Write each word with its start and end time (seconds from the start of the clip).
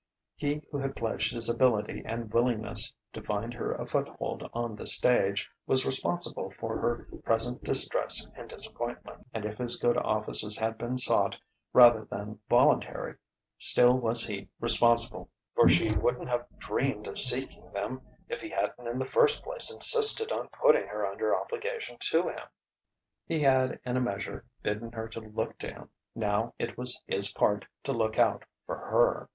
He 0.35 0.63
who 0.71 0.79
had 0.79 0.95
pledged 0.95 1.31
his 1.31 1.47
ability 1.47 2.01
and 2.03 2.33
willingness 2.33 2.91
to 3.13 3.21
find 3.21 3.53
her 3.53 3.71
a 3.71 3.85
foothold 3.85 4.49
on 4.51 4.75
the 4.75 4.87
stage, 4.87 5.47
was 5.67 5.85
responsible 5.85 6.49
for 6.57 6.79
her 6.79 7.07
present 7.21 7.63
distress 7.63 8.27
and 8.33 8.49
disappointment. 8.49 9.27
And 9.31 9.45
if 9.45 9.59
his 9.59 9.77
good 9.79 9.97
offices 9.97 10.57
had 10.57 10.79
been 10.79 10.97
sought 10.97 11.37
rather 11.71 12.05
than 12.05 12.39
voluntary, 12.49 13.13
still 13.59 13.95
was 13.95 14.25
he 14.25 14.49
responsible; 14.59 15.29
for 15.53 15.69
she 15.69 15.91
wouldn't 15.95 16.29
have 16.29 16.47
dreamed 16.57 17.05
of 17.05 17.19
seeking 17.19 17.71
them 17.71 18.01
if 18.27 18.41
he 18.41 18.49
hadn't 18.49 18.87
in 18.87 18.97
the 18.97 19.05
first 19.05 19.43
place 19.43 19.71
insisted 19.71 20.31
on 20.31 20.47
putting 20.47 20.87
her 20.87 21.05
under 21.05 21.39
obligation 21.39 21.97
to 21.99 22.23
him. 22.23 22.47
He 23.27 23.39
had 23.43 23.79
in 23.85 23.97
a 23.97 24.01
measure 24.01 24.45
bidden 24.63 24.93
her 24.93 25.07
to 25.09 25.19
look 25.19 25.59
to 25.59 25.71
him; 25.71 25.89
now 26.15 26.55
it 26.57 26.75
was 26.75 26.99
his 27.05 27.31
part 27.31 27.65
to 27.83 27.91
look 27.93 28.17
out 28.17 28.45
for 28.65 28.75
her. 28.77 29.29